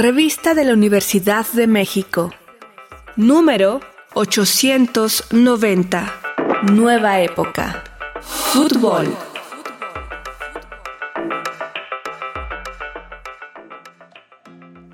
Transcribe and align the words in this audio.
Revista 0.00 0.54
de 0.54 0.64
la 0.64 0.74
Universidad 0.74 1.44
de 1.54 1.66
México. 1.66 2.32
Número 3.16 3.80
890. 4.14 6.14
Nueva 6.72 7.20
época. 7.20 7.82
Fútbol. 8.20 9.12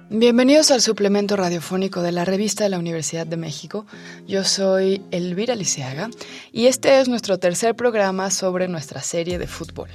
Bienvenidos 0.08 0.70
al 0.70 0.80
suplemento 0.80 1.36
radiofónico 1.36 2.00
de 2.00 2.12
la 2.12 2.24
revista 2.24 2.64
de 2.64 2.70
la 2.70 2.78
Universidad 2.78 3.26
de 3.26 3.36
México. 3.36 3.84
Yo 4.26 4.42
soy 4.42 5.02
Elvira 5.10 5.54
Liceaga 5.54 6.08
y 6.50 6.64
este 6.64 7.00
es 7.00 7.10
nuestro 7.10 7.38
tercer 7.38 7.76
programa 7.76 8.30
sobre 8.30 8.68
nuestra 8.68 9.02
serie 9.02 9.36
de 9.36 9.48
fútbol. 9.48 9.90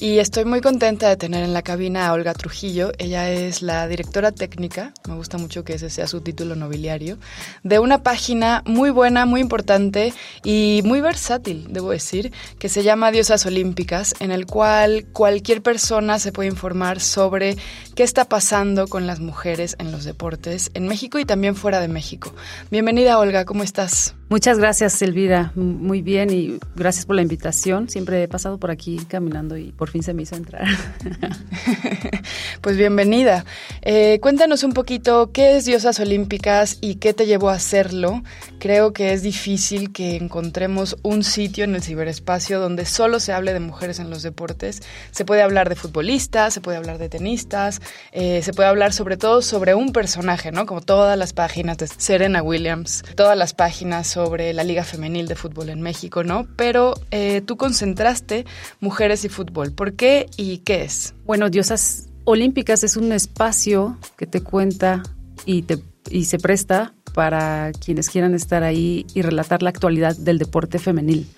Y 0.00 0.20
estoy 0.20 0.44
muy 0.44 0.60
contenta 0.60 1.08
de 1.08 1.16
tener 1.16 1.42
en 1.42 1.52
la 1.52 1.62
cabina 1.62 2.06
a 2.06 2.12
Olga 2.12 2.32
Trujillo. 2.32 2.92
Ella 2.98 3.32
es 3.32 3.62
la 3.62 3.88
directora 3.88 4.30
técnica, 4.30 4.94
me 5.08 5.16
gusta 5.16 5.38
mucho 5.38 5.64
que 5.64 5.74
ese 5.74 5.90
sea 5.90 6.06
su 6.06 6.20
título 6.20 6.54
nobiliario, 6.54 7.18
de 7.64 7.80
una 7.80 8.04
página 8.04 8.62
muy 8.64 8.90
buena, 8.90 9.26
muy 9.26 9.40
importante 9.40 10.14
y 10.44 10.82
muy 10.84 11.00
versátil, 11.00 11.66
debo 11.70 11.90
decir, 11.90 12.32
que 12.60 12.68
se 12.68 12.84
llama 12.84 13.10
Diosas 13.10 13.44
Olímpicas, 13.44 14.14
en 14.20 14.30
el 14.30 14.46
cual 14.46 15.04
cualquier 15.12 15.62
persona 15.62 16.20
se 16.20 16.30
puede 16.30 16.48
informar 16.48 17.00
sobre 17.00 17.56
qué 17.96 18.04
está 18.04 18.24
pasando 18.24 18.86
con 18.86 19.08
las 19.08 19.18
mujeres 19.18 19.74
en 19.80 19.90
los 19.90 20.04
deportes 20.04 20.70
en 20.74 20.86
México 20.86 21.18
y 21.18 21.24
también 21.24 21.56
fuera 21.56 21.80
de 21.80 21.88
México. 21.88 22.32
Bienvenida 22.70 23.18
Olga, 23.18 23.44
¿cómo 23.44 23.64
estás? 23.64 24.14
Muchas 24.30 24.58
gracias, 24.58 25.00
Elvira. 25.00 25.52
Muy 25.54 26.02
bien 26.02 26.28
y 26.28 26.58
gracias 26.76 27.06
por 27.06 27.16
la 27.16 27.22
invitación. 27.22 27.88
Siempre 27.88 28.22
he 28.22 28.28
pasado 28.28 28.58
por 28.58 28.70
aquí 28.70 28.98
caminando 29.08 29.56
y 29.56 29.72
por 29.72 29.88
fin 29.88 30.02
se 30.02 30.12
me 30.12 30.20
hizo 30.20 30.36
entrar. 30.36 30.66
pues 32.60 32.76
bienvenida. 32.76 33.46
Eh, 33.80 34.18
cuéntanos 34.20 34.64
un 34.64 34.74
poquito 34.74 35.32
qué 35.32 35.56
es 35.56 35.64
Diosas 35.64 35.98
Olímpicas 35.98 36.76
y 36.82 36.96
qué 36.96 37.14
te 37.14 37.24
llevó 37.24 37.48
a 37.48 37.54
hacerlo. 37.54 38.22
Creo 38.58 38.92
que 38.92 39.14
es 39.14 39.22
difícil 39.22 39.92
que 39.92 40.16
encontremos 40.16 40.98
un 41.02 41.24
sitio 41.24 41.64
en 41.64 41.74
el 41.74 41.82
ciberespacio 41.82 42.60
donde 42.60 42.84
solo 42.84 43.20
se 43.20 43.32
hable 43.32 43.54
de 43.54 43.60
mujeres 43.60 43.98
en 43.98 44.10
los 44.10 44.22
deportes. 44.22 44.82
Se 45.10 45.24
puede 45.24 45.40
hablar 45.40 45.70
de 45.70 45.74
futbolistas, 45.74 46.52
se 46.52 46.60
puede 46.60 46.76
hablar 46.76 46.98
de 46.98 47.08
tenistas, 47.08 47.80
eh, 48.12 48.42
se 48.42 48.52
puede 48.52 48.68
hablar 48.68 48.92
sobre 48.92 49.16
todo 49.16 49.40
sobre 49.40 49.74
un 49.74 49.92
personaje, 49.92 50.52
¿no? 50.52 50.66
Como 50.66 50.82
todas 50.82 51.16
las 51.16 51.32
páginas 51.32 51.78
de 51.78 51.86
Serena 51.86 52.42
Williams, 52.42 53.04
todas 53.16 53.38
las 53.38 53.54
páginas 53.54 54.17
sobre 54.18 54.52
la 54.52 54.64
Liga 54.64 54.82
Femenil 54.82 55.28
de 55.28 55.36
Fútbol 55.36 55.68
en 55.68 55.80
México, 55.80 56.24
¿no? 56.24 56.48
Pero 56.56 56.94
eh, 57.12 57.40
tú 57.46 57.56
concentraste 57.56 58.46
mujeres 58.80 59.24
y 59.24 59.28
fútbol. 59.28 59.70
¿Por 59.70 59.92
qué 59.92 60.26
y 60.36 60.58
qué 60.58 60.82
es? 60.82 61.14
Bueno, 61.24 61.50
Diosas 61.50 62.08
Olímpicas 62.24 62.82
es 62.82 62.96
un 62.96 63.12
espacio 63.12 63.96
que 64.16 64.26
te 64.26 64.40
cuenta 64.40 65.04
y, 65.46 65.62
te, 65.62 65.78
y 66.10 66.24
se 66.24 66.40
presta 66.40 66.94
para 67.14 67.70
quienes 67.70 68.10
quieran 68.10 68.34
estar 68.34 68.64
ahí 68.64 69.06
y 69.14 69.22
relatar 69.22 69.62
la 69.62 69.70
actualidad 69.70 70.16
del 70.16 70.38
deporte 70.38 70.80
femenil. 70.80 71.28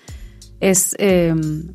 Es, 0.59 0.95
em, 0.97 1.71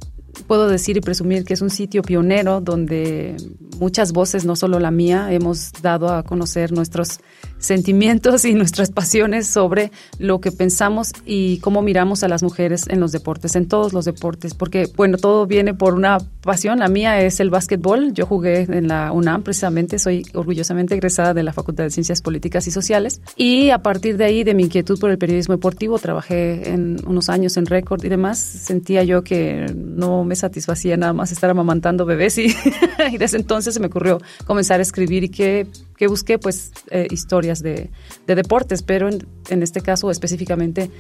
puedo 0.49 0.67
decir 0.67 0.97
y 0.97 1.01
presumir 1.01 1.45
que 1.45 1.55
es 1.55 1.63
un 1.63 1.71
sitio 1.71 2.03
pionero 2.03 2.61
donde 2.61 3.37
muchas 3.79 4.11
voces, 4.11 4.45
no 4.45 4.57
solo 4.57 4.81
la 4.81 4.91
mía, 4.91 5.29
hemos 5.31 5.71
dado 5.81 6.13
a 6.13 6.25
conocer 6.25 6.73
nuestros 6.73 7.21
sentimientos 7.67 8.45
y 8.45 8.55
nuestras 8.55 8.91
pasiones 8.91 9.47
sobre 9.47 9.91
lo 10.19 10.41
que 10.41 10.53
pensamos 10.53 11.13
y 11.25 11.59
cómo 11.59 11.83
miramos 11.83 12.23
a 12.23 12.29
las 12.29 12.43
mujeres 12.43 12.85
en 12.89 13.01
los 13.01 13.13
deportes, 13.13 13.57
en 13.57 13.69
todos 13.69 13.93
los 13.93 14.05
deportes, 14.05 14.55
porque 14.55 14.89
bueno, 14.97 15.19
todo 15.19 15.47
viene 15.47 15.75
por 15.75 15.95
una 15.95 16.19
pasión, 16.43 16.79
la 16.79 16.89
mía 16.89 17.21
es 17.21 17.41
el 17.41 17.51
básquetbol, 17.51 18.13
yo 18.13 18.25
jugué 18.25 18.63
en 18.63 18.89
la 18.89 19.13
UNAM 19.13 19.43
precisamente, 19.43 19.99
soy 19.99 20.25
orgullosamente 20.33 20.95
egresada 20.95 21.35
de 21.35 21.43
la 21.43 21.53
Facultad 21.53 21.85
de 21.85 21.91
Ciencias 21.91 22.23
Políticas 22.23 22.67
y 22.67 22.71
Sociales. 22.71 23.21
Y 23.37 23.71
a 23.71 23.79
partir 23.79 24.17
de 24.17 24.25
ahí, 24.25 24.45
de 24.45 24.55
mi 24.55 24.65
inquietud 24.65 24.99
por 24.99 25.11
el 25.11 25.19
periodismo 25.19 25.55
deportivo, 25.55 25.99
trabajé 25.99 26.71
en 26.71 26.97
unos 27.07 27.29
años 27.29 27.57
en 27.57 27.67
récord 27.67 28.03
y 28.05 28.09
demás, 28.09 28.39
sentía 28.39 29.03
yo 29.03 29.25
que 29.25 29.67
no 29.75 30.25
me 30.25 30.37
satisfacía 30.37 30.97
nada 30.97 31.13
más 31.13 31.33
estar 31.33 31.51
amamantando 31.51 32.07
bebés 32.07 32.39
y, 32.39 32.55
y 33.13 33.19
desde 33.19 33.39
entonces 33.39 33.75
se 33.75 33.81
me 33.81 33.87
ocurrió 33.87 34.21
comenzar 34.47 34.79
a 34.81 34.83
escribir 34.83 35.25
y 35.25 35.29
que 35.29 35.67
que 35.97 36.07
busqué 36.07 36.39
pues 36.39 36.73
eh, 36.91 37.09
historias 37.11 37.63
de, 37.63 37.91
deportes, 38.27 38.83
pero 38.83 39.09
en, 39.09 39.63
este 39.63 39.81
caso 39.81 40.11
específicamente 40.11 40.91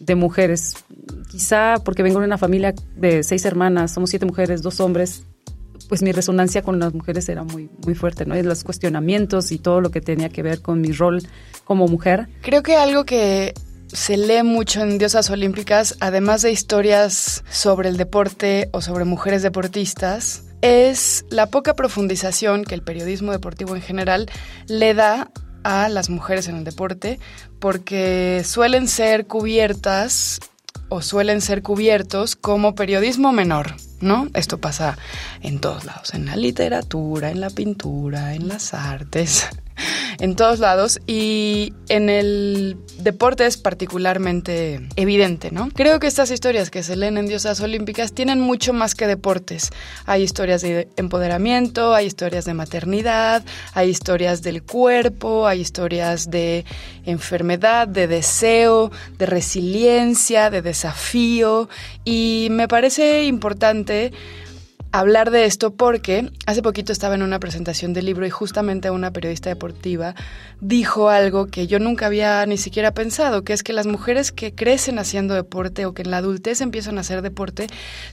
de 0.00 0.14
mujeres. 0.14 0.76
Quizá 1.28 1.76
porque 1.84 2.02
vengo 2.02 2.20
de 2.20 2.26
una 2.26 2.38
familia 2.38 2.74
de 2.96 3.22
seis 3.22 3.44
hermanas, 3.44 3.92
somos 3.92 4.10
siete 4.10 4.26
mujeres, 4.26 4.62
dos 4.62 4.80
hombres, 4.80 5.24
pues 5.88 6.02
mi 6.02 6.12
resonancia 6.12 6.62
con 6.62 6.78
las 6.78 6.94
mujeres 6.94 7.28
era 7.28 7.44
muy, 7.44 7.70
muy 7.84 7.94
fuerte, 7.94 8.26
¿no? 8.26 8.36
Y 8.36 8.42
los 8.42 8.64
cuestionamientos 8.64 9.52
y 9.52 9.58
todo 9.58 9.80
lo 9.80 9.90
que 9.90 10.00
tenía 10.00 10.28
que 10.28 10.42
ver 10.42 10.60
con 10.60 10.80
mi 10.80 10.92
rol 10.92 11.22
como 11.64 11.86
mujer. 11.86 12.28
Creo 12.42 12.62
que 12.62 12.76
algo 12.76 13.04
que 13.04 13.54
se 13.88 14.16
lee 14.16 14.42
mucho 14.42 14.82
en 14.82 14.98
Diosas 14.98 15.30
Olímpicas, 15.30 15.96
además 16.00 16.42
de 16.42 16.50
historias 16.50 17.44
sobre 17.50 17.88
el 17.88 17.96
deporte 17.96 18.68
o 18.72 18.80
sobre 18.80 19.04
mujeres 19.04 19.42
deportistas, 19.42 20.45
es 20.66 21.24
la 21.30 21.46
poca 21.46 21.74
profundización 21.74 22.64
que 22.64 22.74
el 22.74 22.82
periodismo 22.82 23.32
deportivo 23.32 23.76
en 23.76 23.82
general 23.82 24.30
le 24.68 24.94
da 24.94 25.30
a 25.64 25.88
las 25.88 26.10
mujeres 26.10 26.48
en 26.48 26.56
el 26.56 26.64
deporte, 26.64 27.18
porque 27.58 28.42
suelen 28.44 28.88
ser 28.88 29.26
cubiertas 29.26 30.40
o 30.88 31.02
suelen 31.02 31.40
ser 31.40 31.62
cubiertos 31.62 32.36
como 32.36 32.74
periodismo 32.74 33.32
menor, 33.32 33.74
¿no? 34.00 34.28
Esto 34.34 34.58
pasa 34.58 34.96
en 35.42 35.60
todos 35.60 35.84
lados, 35.84 36.14
en 36.14 36.26
la 36.26 36.36
literatura, 36.36 37.30
en 37.30 37.40
la 37.40 37.50
pintura, 37.50 38.34
en 38.34 38.48
las 38.48 38.74
artes 38.74 39.48
en 40.18 40.36
todos 40.36 40.58
lados 40.58 41.00
y 41.06 41.74
en 41.88 42.08
el 42.08 42.76
deporte 42.98 43.46
es 43.46 43.56
particularmente 43.56 44.80
evidente, 44.96 45.50
¿no? 45.50 45.68
Creo 45.74 46.00
que 46.00 46.06
estas 46.06 46.30
historias 46.30 46.70
que 46.70 46.82
se 46.82 46.96
leen 46.96 47.18
en 47.18 47.26
Diosas 47.26 47.60
Olímpicas 47.60 48.12
tienen 48.12 48.40
mucho 48.40 48.72
más 48.72 48.94
que 48.94 49.06
deportes. 49.06 49.70
Hay 50.06 50.22
historias 50.22 50.62
de 50.62 50.88
empoderamiento, 50.96 51.94
hay 51.94 52.06
historias 52.06 52.44
de 52.44 52.54
maternidad, 52.54 53.44
hay 53.74 53.90
historias 53.90 54.42
del 54.42 54.62
cuerpo, 54.62 55.46
hay 55.46 55.60
historias 55.60 56.30
de 56.30 56.64
enfermedad, 57.04 57.88
de 57.88 58.06
deseo, 58.06 58.90
de 59.18 59.26
resiliencia, 59.26 60.50
de 60.50 60.62
desafío 60.62 61.68
y 62.04 62.48
me 62.50 62.68
parece 62.68 63.24
importante 63.24 64.12
hablar 64.92 65.30
de 65.30 65.44
esto 65.44 65.74
porque 65.74 66.30
hace 66.46 66.62
poquito 66.62 66.92
estaba 66.92 67.14
en 67.14 67.22
una 67.22 67.38
presentación 67.38 67.92
del 67.92 68.06
libro 68.06 68.26
y 68.26 68.30
justamente 68.30 68.90
una 68.90 69.10
periodista 69.10 69.50
deportiva 69.50 70.14
dijo 70.60 71.08
algo 71.08 71.46
que 71.46 71.66
yo 71.66 71.78
nunca 71.78 72.06
había 72.06 72.44
ni 72.46 72.56
siquiera 72.56 72.92
pensado, 72.92 73.44
que 73.44 73.52
es 73.52 73.62
que 73.62 73.72
las 73.72 73.86
mujeres 73.86 74.32
que 74.32 74.54
crecen 74.54 74.98
haciendo 74.98 75.34
deporte 75.34 75.86
o 75.86 75.94
que 75.94 76.02
en 76.02 76.10
la 76.10 76.18
adultez 76.18 76.60
empiezan 76.60 76.98
a 76.98 77.02
hacer 77.02 77.22
deporte 77.22 77.66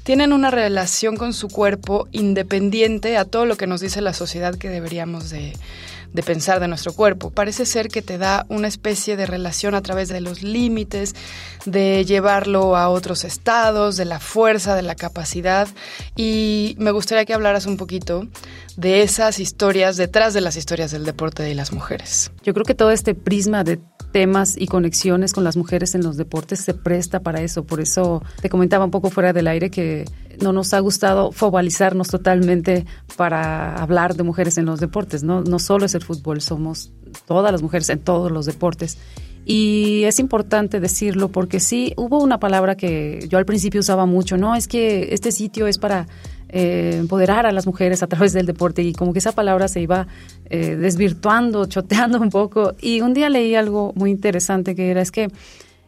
tienen 0.03 0.33
una 0.33 0.51
relación 0.51 1.16
con 1.16 1.33
su 1.33 1.47
cuerpo 1.47 2.07
independiente 2.12 3.17
a 3.17 3.25
todo 3.25 3.45
lo 3.45 3.56
que 3.57 3.67
nos 3.67 3.81
dice 3.81 4.01
la 4.01 4.13
sociedad 4.13 4.56
que 4.56 4.69
deberíamos 4.69 5.29
de 5.29 5.53
de 6.13 6.22
pensar 6.22 6.59
de 6.59 6.67
nuestro 6.67 6.94
cuerpo. 6.94 7.31
Parece 7.31 7.66
ser 7.66 7.89
que 7.89 8.01
te 8.01 8.17
da 8.17 8.45
una 8.47 8.67
especie 8.67 9.17
de 9.17 9.25
relación 9.25 9.75
a 9.75 9.81
través 9.81 10.09
de 10.09 10.22
los 10.22 10.44
límites, 10.44 11.16
de 11.66 12.06
llevarlo 12.06 12.78
a 12.78 12.89
otros 12.89 13.23
estados, 13.23 13.97
de 13.97 14.06
la 14.06 14.19
fuerza, 14.19 14.75
de 14.75 14.83
la 14.83 14.95
capacidad. 14.95 15.67
Y 16.16 16.62
me 16.78 16.91
gustaría 16.91 17.25
que 17.25 17.34
hablaras 17.34 17.66
un 17.66 17.78
poquito 17.78 18.28
de 18.78 19.01
esas 19.01 19.40
historias 19.40 19.97
detrás 19.97 20.34
de 20.34 20.41
las 20.41 20.56
historias 20.56 20.91
del 20.91 21.06
deporte 21.06 21.44
de 21.44 21.56
las 21.56 21.72
mujeres. 21.72 22.31
Yo 22.44 22.53
creo 22.53 22.66
que 22.66 22.75
todo 22.75 22.91
este 22.91 23.16
prisma 23.16 23.63
de 23.63 23.79
temas 24.12 24.56
y 24.57 24.68
conexiones 24.68 25.34
con 25.34 25.44
las 25.44 25.57
mujeres 25.57 25.96
en 25.96 26.03
los 26.03 26.18
deportes 26.18 26.59
se 26.62 26.74
presta 26.74 27.22
para 27.22 27.41
eso. 27.41 27.66
Por 27.66 27.81
eso 27.81 28.24
te 28.41 28.50
comentaba 28.50 28.85
un 28.85 28.91
poco 28.91 29.09
fuera 29.09 29.34
del 29.34 29.47
aire 29.47 29.69
que 29.69 30.06
no 30.41 30.53
nos 30.53 30.74
ha 30.74 30.79
gustado 30.79 31.31
focalizarnos 31.31 32.07
totalmente 32.07 32.85
para 33.18 33.75
hablar 33.75 34.16
de 34.16 34.24
mujeres 34.24 34.57
en 34.57 34.66
los 34.66 34.80
deportes. 34.80 35.24
No, 35.24 35.41
no 35.41 35.59
solo 35.59 35.86
es 35.86 35.95
el 35.95 36.04
fútbol, 36.04 36.42
somos 36.42 36.92
todas 37.25 37.51
las 37.51 37.62
mujeres 37.62 37.89
en 37.89 38.00
todos 38.00 38.31
los 38.31 38.45
deportes. 38.45 38.98
Y 39.45 40.04
es 40.06 40.19
importante 40.19 40.80
decirlo 40.80 41.30
porque 41.30 41.60
sí, 41.60 41.94
hubo 41.98 42.22
una 42.22 42.40
palabra 42.40 42.75
que 42.75 43.25
yo 43.30 43.38
al 43.38 43.45
principio 43.45 43.81
usaba 43.81 44.06
mucho, 44.06 44.38
¿no? 44.38 44.56
Es 44.56 44.68
que 44.68 45.13
este 45.13 45.31
sitio 45.31 45.68
es 45.68 45.78
para 45.78 46.07
eh, 46.56 46.98
empoderar 47.00 47.45
a 47.45 47.51
las 47.51 47.66
mujeres 47.66 48.04
a 48.04 48.07
través 48.07 48.31
del 48.31 48.45
deporte 48.45 48.84
y 48.84 48.94
como 48.94 49.12
que 49.12 49.19
esa 49.19 49.31
palabra 49.31 49.68
se 49.68 49.81
iba 49.81 50.07
eh, 50.50 50.75
desvirtuando, 50.75 51.66
choteando 51.66 52.22
un 52.22 52.30
poco. 52.30 52.75
Y 52.80 53.01
un 53.01 53.13
día 53.13 53.30
leí 53.30 53.56
algo 53.56 53.92
muy 53.95 54.12
interesante 54.12 54.75
que 54.75 54.92
era 54.92 55.01
es 55.01 55.12
que 55.12 55.30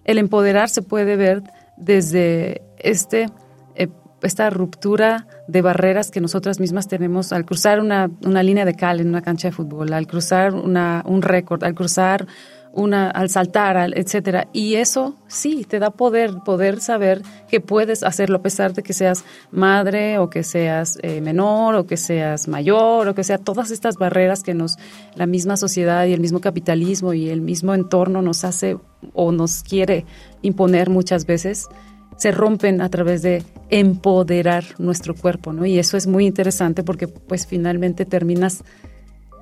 el 0.06 0.18
empoderar 0.18 0.70
se 0.70 0.82
puede 0.82 1.16
ver 1.16 1.44
desde 1.78 2.62
este, 2.78 3.28
eh, 3.76 3.90
esta 4.22 4.50
ruptura 4.50 5.28
de 5.48 5.62
barreras 5.62 6.10
que 6.10 6.20
nosotras 6.20 6.60
mismas 6.60 6.88
tenemos 6.88 7.32
al 7.32 7.46
cruzar 7.46 7.80
una, 7.80 8.10
una, 8.26 8.42
línea 8.42 8.66
de 8.66 8.76
cal 8.76 9.00
en 9.00 9.10
una 9.10 9.22
cancha 9.22 9.50
de 9.50 9.52
fútbol, 9.52 9.94
al 9.94 10.08
cruzar 10.08 10.54
una, 10.56 11.04
un 11.06 11.22
récord, 11.22 11.64
al 11.64 11.76
cruzar 11.76 12.26
una 12.76 13.10
al 13.10 13.30
saltar, 13.30 13.78
al, 13.78 13.98
etcétera. 13.98 14.48
Y 14.54 14.76
eso 14.76 15.16
sí 15.28 15.66
te 15.68 15.80
da 15.80 15.90
poder, 15.90 16.32
poder 16.46 16.82
saber 16.82 17.22
que 17.50 17.62
puedes 17.62 18.04
hacerlo 18.04 18.38
a 18.38 18.42
pesar 18.42 18.74
de 18.74 18.84
que 18.84 18.94
seas 18.94 19.24
madre 19.52 20.20
o 20.20 20.30
que 20.30 20.44
seas 20.44 21.00
eh, 21.02 21.22
menor 21.22 21.76
o 21.76 21.88
que 21.88 21.98
seas 21.98 22.48
mayor 22.48 23.08
o 23.08 23.16
que 23.16 23.24
sea 23.24 23.38
todas 23.38 23.72
estas 23.72 23.96
barreras 23.96 24.44
que 24.44 24.54
nos 24.54 24.78
la 25.16 25.26
misma 25.26 25.58
sociedad 25.58 26.06
y 26.06 26.14
el 26.14 26.20
mismo 26.20 26.42
capitalismo 26.42 27.14
y 27.14 27.30
el 27.30 27.42
mismo 27.42 27.74
entorno 27.74 28.22
nos 28.22 28.44
hace 28.44 28.78
o 29.14 29.32
nos 29.32 29.64
quiere 29.64 30.06
imponer 30.42 30.90
muchas 30.90 31.26
veces 31.26 31.68
se 32.18 32.32
rompen 32.32 32.82
a 32.82 32.90
través 32.90 33.22
de 33.22 33.44
empoderar 33.70 34.64
nuestro 34.78 35.16
cuerpo, 35.16 35.52
¿no? 35.52 35.66
Y 35.66 35.80
eso 35.80 35.98
es 35.98 36.08
muy 36.08 36.26
interesante 36.26 36.84
porque 36.84 37.08
pues 37.08 37.46
finalmente 37.46 38.06
terminas 38.06 38.64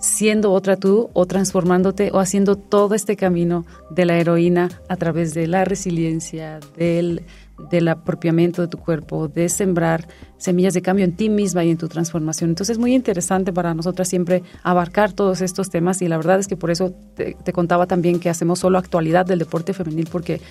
siendo 0.03 0.51
otra 0.51 0.75
tú 0.75 1.09
o 1.13 1.25
transformándote 1.25 2.11
o 2.11 2.19
haciendo 2.19 2.57
todo 2.57 2.93
este 2.93 3.15
camino 3.15 3.65
de 3.89 4.05
la 4.05 4.17
heroína 4.17 4.69
a 4.89 4.97
través 4.97 5.33
de 5.33 5.47
la 5.47 5.63
resiliencia, 5.63 6.59
del, 6.75 7.23
del 7.71 7.87
apropiamiento 7.87 8.61
de 8.61 8.67
tu 8.67 8.77
cuerpo, 8.77 9.29
de 9.29 9.47
sembrar 9.47 10.09
semillas 10.37 10.73
de 10.73 10.81
cambio 10.81 11.05
en 11.05 11.15
ti 11.15 11.29
misma 11.29 11.63
y 11.63 11.71
en 11.71 11.77
tu 11.77 11.87
transformación. 11.87 12.49
Entonces 12.49 12.73
es 12.73 12.79
muy 12.79 12.93
interesante 12.93 13.53
para 13.53 13.73
nosotras 13.73 14.09
siempre 14.09 14.43
abarcar 14.61 15.13
todos 15.13 15.39
estos 15.39 15.69
temas 15.69 16.01
y 16.01 16.09
la 16.09 16.17
verdad 16.17 16.37
es 16.37 16.49
que 16.49 16.57
por 16.57 16.69
eso 16.69 16.93
te, 17.15 17.37
te 17.41 17.53
contaba 17.53 17.87
también 17.87 18.19
que 18.19 18.29
hacemos 18.29 18.59
solo 18.59 18.77
actualidad 18.77 19.25
del 19.25 19.39
deporte 19.39 19.73
femenil 19.73 20.09
porque 20.11 20.41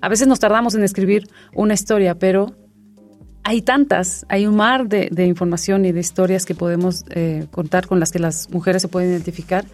a 0.00 0.08
veces 0.08 0.28
nos 0.28 0.38
tardamos 0.38 0.76
en 0.76 0.84
escribir 0.84 1.28
una 1.52 1.74
historia, 1.74 2.14
pero 2.14 2.54
hay 3.50 3.62
tantas, 3.62 4.24
hay 4.28 4.46
un 4.46 4.54
mar 4.54 4.86
de, 4.86 5.26
información 5.26 5.84
y 5.84 5.90
de 5.90 5.98
historias 5.98 6.46
que 6.46 6.54
podemos 6.54 7.04
eh, 7.10 7.48
contar 7.50 7.88
con 7.88 7.98
las 7.98 8.12
que 8.12 8.20
las 8.20 8.48
mujeres 8.50 8.80
se 8.80 8.86
pueden 8.86 9.10
identificar 9.10 9.64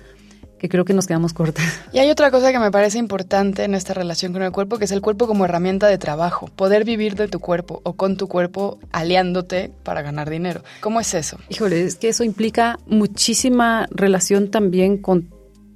que 0.58 0.70
creo 0.70 0.86
que 0.86 0.94
nos 0.94 1.06
quedamos 1.06 1.34
cortas. 1.34 1.66
Y 1.92 1.98
hay 1.98 2.08
otra 2.08 2.30
cosa 2.30 2.52
que 2.52 2.58
me 2.58 2.70
parece 2.70 2.96
importante 2.96 3.64
en 3.64 3.74
esta 3.74 3.92
relación 3.92 4.32
con 4.32 4.40
el 4.40 4.50
cuerpo, 4.50 4.78
que 4.78 4.86
es 4.86 4.92
el 4.92 5.02
cuerpo 5.02 5.26
como 5.26 5.44
herramienta 5.44 5.88
de 5.88 5.98
trabajo, 5.98 6.48
poder 6.56 6.84
vivir 6.84 7.16
de 7.16 7.28
tu 7.28 7.38
cuerpo 7.38 7.82
o 7.84 7.92
con 7.92 8.16
tu 8.16 8.28
cuerpo 8.28 8.78
aliándote 8.92 9.70
para 9.82 10.00
ganar 10.00 10.30
dinero. 10.30 10.62
¿Cómo 10.80 10.98
es 10.98 11.12
eso? 11.12 11.38
Híjole, 11.50 11.84
es 11.84 11.96
que 11.96 12.08
eso 12.08 12.24
implica 12.24 12.78
muchísima 12.86 13.88
relación 13.90 14.50
también 14.50 14.96
con 14.96 15.28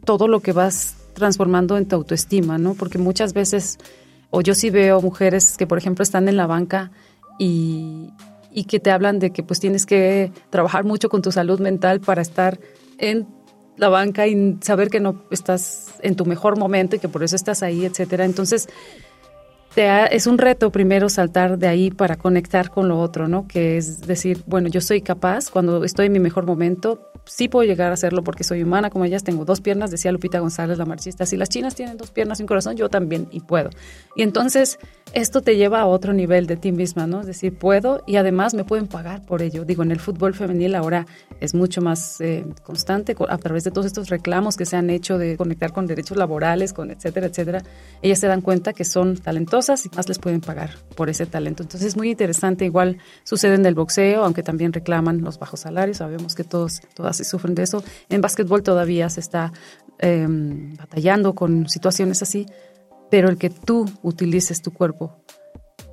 todo 0.07 0.27
lo 0.27 0.41
que 0.41 0.53
vas 0.53 0.97
transformando 1.13 1.77
en 1.77 1.87
tu 1.87 1.97
autoestima, 1.97 2.57
¿no? 2.57 2.73
Porque 2.73 2.97
muchas 2.97 3.35
veces, 3.35 3.77
o 4.31 4.41
yo 4.41 4.55
sí 4.55 4.71
veo 4.71 5.03
mujeres 5.03 5.59
que, 5.59 5.67
por 5.67 5.77
ejemplo, 5.77 6.03
están 6.03 6.29
en 6.29 6.39
la 6.39 6.47
banca 6.47 6.93
y, 7.41 8.13
que 8.69 8.79
te 8.79 8.91
hablan 8.91 9.19
de 9.19 9.31
que 9.31 9.43
pues 9.43 9.59
tienes 9.59 9.87
que 9.87 10.31
trabajar 10.51 10.85
mucho 10.85 11.09
con 11.09 11.23
tu 11.23 11.33
salud 11.33 11.59
mental 11.59 12.01
para 12.01 12.21
estar 12.21 12.61
en 12.99 13.27
la 13.79 13.89
banca 13.89 14.27
y 14.27 14.59
saber 14.61 14.91
que 14.91 15.01
no 15.01 15.25
estás 15.31 15.95
en 16.03 16.15
tu 16.15 16.27
mejor 16.27 16.59
momento 16.59 16.97
y 16.97 16.99
que 16.99 17.09
por 17.09 17.23
eso 17.23 17.35
estás 17.35 17.63
ahí, 17.63 17.87
etcétera. 17.87 18.27
Entonces, 18.27 18.69
es 19.77 20.27
un 20.27 20.37
reto 20.37 20.71
primero 20.71 21.09
saltar 21.09 21.57
de 21.59 21.69
ahí 21.69 21.91
para 21.91 22.17
conectar 22.17 22.71
con 22.71 22.89
lo 22.89 22.99
otro, 22.99 23.29
¿no? 23.29 23.47
Que 23.49 23.79
es 23.79 24.01
decir, 24.03 24.43
bueno, 24.47 24.69
yo 24.69 24.81
soy 24.81 25.01
capaz, 25.01 25.49
cuando 25.51 25.85
estoy 25.85 26.07
en 26.07 26.13
mi 26.13 26.21
mejor 26.21 26.45
momento, 26.45 27.11
sí 27.25 27.49
puedo 27.49 27.67
llegar 27.67 27.91
a 27.91 27.95
hacerlo 27.95 28.23
porque 28.23 28.45
soy 28.45 28.63
humana 28.63 28.91
como 28.91 29.05
ellas, 29.05 29.25
tengo 29.25 29.45
dos 29.45 29.61
piernas, 29.61 29.91
decía 29.91 30.13
Lupita 30.13 30.41
González, 30.41 30.77
la 30.77 30.85
marxista, 30.85 31.25
si 31.25 31.37
las 31.37 31.49
chinas 31.49 31.75
tienen 31.75 31.97
dos 31.97 32.11
piernas 32.11 32.41
y 32.41 32.43
un 32.43 32.49
corazón, 32.49 32.77
yo 32.77 32.89
también 32.89 33.29
y 33.31 33.41
puedo. 33.41 33.71
Y 34.17 34.23
entonces 34.23 34.79
esto 35.13 35.41
te 35.41 35.57
lleva 35.57 35.81
a 35.81 35.87
otro 35.87 36.13
nivel 36.13 36.47
de 36.47 36.57
ti 36.57 36.71
misma, 36.73 37.07
¿no? 37.07 37.21
Es 37.21 37.27
decir, 37.27 37.57
puedo 37.57 38.03
y 38.07 38.17
además 38.17 38.55
me 38.55 38.65
pueden 38.65 38.87
pagar 38.87 39.25
por 39.27 39.43
ello. 39.43 39.65
Digo, 39.65 39.83
en 39.83 39.91
el 39.91 39.99
fútbol 39.99 40.35
femenil 40.35 40.75
ahora 40.75 41.07
es 41.41 41.55
mucho 41.55 41.81
más 41.81 42.21
eh, 42.21 42.45
constante 42.63 43.17
a 43.29 43.39
través 43.39 43.65
de 43.65 43.71
todos 43.71 43.87
estos 43.87 44.09
reclamos 44.09 44.57
que 44.57 44.67
se 44.67 44.77
han 44.77 44.89
hecho 44.89 45.19
de 45.19 45.37
conectar 45.37 45.73
con 45.73 45.87
derechos 45.87 46.17
laborales, 46.17 46.73
con 46.73 46.91
etcétera, 46.91 47.27
etcétera. 47.27 47.63
Ellas 48.03 48.21
se 48.21 48.29
dan 48.29 48.41
cuenta 48.41 48.73
que 48.73 48.85
son 48.85 49.17
talentosas 49.17 49.85
y 49.85 49.89
más 49.97 50.09
les 50.09 50.19
pueden 50.19 50.41
pagar 50.41 50.71
por 50.95 51.11
ese 51.11 51.27
talento. 51.27 51.63
Entonces 51.63 51.89
es 51.89 51.97
muy 51.97 52.11
interesante. 52.11 52.65
Igual 52.65 52.99
sucede 53.25 53.55
en 53.55 53.67
el 53.67 53.75
boxeo, 53.75 54.25
aunque 54.25 54.43
también 54.43 54.73
reclaman 54.73 55.23
los 55.23 55.39
bajos 55.39 55.61
salarios. 55.61 55.97
Sabemos 55.97 56.35
que 56.35 56.45
todos, 56.45 56.83
todas 56.95 57.17
sufren 57.17 57.55
de 57.55 57.65
eso. 57.65 57.83
En 58.09 58.21
básquetbol 58.21 58.63
todavía 58.63 59.09
se 59.09 59.21
está 59.21 59.53
em, 59.99 60.75
batallando 60.77 61.35
con 61.35 61.69
situaciones 61.69 62.23
así 62.23 62.47
pero 63.11 63.29
el 63.29 63.37
que 63.37 63.51
tú 63.51 63.87
utilices 64.03 64.63
tu 64.63 64.73
cuerpo 64.73 65.21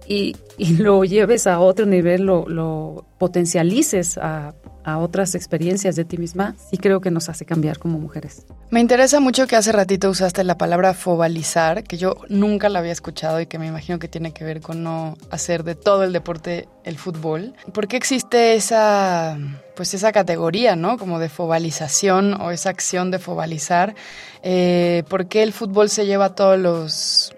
y, 0.08 0.36
lo 0.80 1.04
lleves 1.04 1.48
a 1.48 1.60
otro 1.60 1.86
nivel, 1.86 2.24
lo, 2.24 2.48
lo 2.48 3.06
potencialices 3.20 4.18
a, 4.18 4.56
a, 4.88 4.98
otras 4.98 5.36
experiencias 5.36 5.96
de 5.96 6.06
ti 6.06 6.18
misma, 6.18 6.56
sí 6.70 6.78
creo 6.78 7.02
que 7.02 7.12
nos 7.12 7.30
hace 7.30 7.46
cambiar 7.46 7.78
como 7.78 8.00
mujeres. 8.00 8.46
Me 8.70 8.80
interesa 8.80 9.20
mucho 9.20 9.48
que 9.48 9.56
hace 9.56 9.72
ratito 9.72 10.10
usaste 10.10 10.44
la 10.44 10.58
palabra 10.58 10.94
fobalizar, 10.94 11.84
que 11.84 11.98
yo 11.98 12.16
nunca 12.30 12.70
la 12.70 12.80
había 12.80 12.92
escuchado 12.92 13.40
y 13.40 13.46
que 13.46 13.60
me 13.60 13.68
imagino 13.68 14.00
que 14.00 14.08
tiene 14.08 14.34
que 14.34 14.44
ver 14.44 14.62
con 14.62 14.84
no 14.84 15.18
hacer 15.30 15.64
de 15.64 15.76
todo 15.76 16.04
el 16.04 16.14
deporte 16.14 16.68
el 16.84 16.98
fútbol. 16.98 17.54
¿Por 17.74 17.88
qué 17.88 17.98
existe 17.98 18.56
esa, 18.56 19.38
pues 19.76 19.94
esa 19.94 20.12
categoría, 20.12 20.76
¿no? 20.76 20.98
Como 20.98 21.20
de 21.20 21.30
fobalización 21.30 22.34
o 22.42 22.52
esa 22.52 22.70
acción 22.70 23.12
de 23.12 23.20
fobalizar. 23.20 23.96
Eh, 24.42 25.04
¿Por 25.10 25.28
qué 25.28 25.44
el 25.44 25.54
fútbol 25.54 25.90
se 25.90 26.06
lleva 26.06 26.36
todos 26.36 26.58
los 26.58 27.37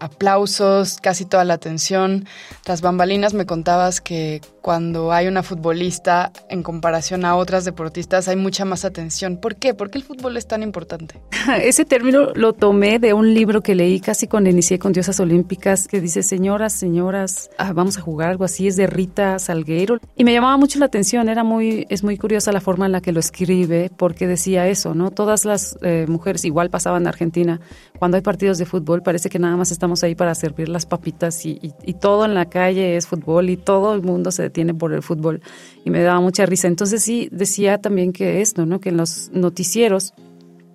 aplausos, 0.00 0.98
casi 1.00 1.24
toda 1.24 1.44
la 1.44 1.54
atención. 1.54 2.26
Tras 2.64 2.80
bambalinas 2.80 3.34
me 3.34 3.46
contabas 3.46 4.00
que 4.00 4.40
cuando 4.60 5.12
hay 5.12 5.26
una 5.26 5.42
futbolista 5.42 6.32
en 6.48 6.62
comparación 6.62 7.24
a 7.24 7.36
otras 7.36 7.64
deportistas 7.64 8.28
hay 8.28 8.36
mucha 8.36 8.64
más 8.64 8.84
atención. 8.84 9.36
¿Por 9.36 9.56
qué? 9.56 9.74
¿Por 9.74 9.90
qué 9.90 9.98
el 9.98 10.04
fútbol 10.04 10.36
es 10.36 10.46
tan 10.46 10.62
importante? 10.62 11.20
Ese 11.62 11.84
término 11.84 12.32
lo 12.34 12.52
tomé 12.52 12.98
de 12.98 13.12
un 13.12 13.32
libro 13.34 13.62
que 13.62 13.74
leí 13.74 14.00
casi 14.00 14.26
cuando 14.26 14.50
inicié 14.50 14.78
con 14.78 14.92
Diosas 14.92 15.20
Olímpicas 15.20 15.88
que 15.88 16.00
dice, 16.00 16.22
señoras, 16.22 16.72
señoras, 16.72 17.50
ah, 17.58 17.72
vamos 17.72 17.98
a 17.98 18.00
jugar 18.00 18.30
algo 18.30 18.44
así, 18.44 18.66
es 18.66 18.76
de 18.76 18.86
Rita 18.86 19.38
Salgueiro. 19.38 19.98
Y 20.16 20.24
me 20.24 20.32
llamaba 20.32 20.56
mucho 20.56 20.78
la 20.78 20.86
atención, 20.86 21.28
era 21.28 21.44
muy, 21.44 21.86
es 21.88 22.02
muy 22.02 22.16
curiosa 22.16 22.52
la 22.52 22.60
forma 22.60 22.86
en 22.86 22.92
la 22.92 23.00
que 23.00 23.12
lo 23.12 23.20
escribe 23.20 23.90
porque 23.96 24.26
decía 24.26 24.68
eso, 24.68 24.94
¿no? 24.94 25.10
Todas 25.10 25.44
las 25.44 25.78
eh, 25.82 26.06
mujeres, 26.08 26.44
igual 26.44 26.70
pasaban 26.70 27.02
en 27.02 27.08
Argentina, 27.08 27.60
cuando 27.98 28.16
hay 28.16 28.22
partidos 28.22 28.58
de 28.58 28.66
fútbol 28.66 29.02
parece 29.02 29.28
que 29.28 29.38
nada 29.38 29.56
más 29.56 29.70
ahí 30.02 30.14
para 30.14 30.34
servir 30.34 30.68
las 30.68 30.86
papitas 30.86 31.44
y, 31.44 31.72
y 31.82 31.94
todo 31.94 32.24
en 32.24 32.34
la 32.34 32.46
calle 32.48 32.96
es 32.96 33.06
fútbol 33.06 33.50
y 33.50 33.56
todo 33.56 33.94
el 33.94 34.02
mundo 34.02 34.30
se 34.30 34.50
tiene 34.50 34.74
por 34.74 34.92
el 34.92 35.02
fútbol 35.02 35.42
y 35.84 35.90
me 35.90 36.02
daba 36.02 36.20
mucha 36.20 36.46
risa. 36.46 36.68
Entonces 36.68 37.02
sí 37.02 37.28
decía 37.32 37.78
también 37.78 38.12
que 38.12 38.40
esto, 38.40 38.66
¿no? 38.66 38.80
Que 38.80 38.90
en 38.90 38.96
los 38.96 39.30
noticieros, 39.32 40.14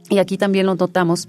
y 0.09 0.19
aquí 0.19 0.37
también 0.37 0.65
lo 0.65 0.75
notamos, 0.75 1.27